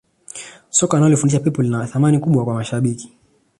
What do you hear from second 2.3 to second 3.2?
kwa mashabiki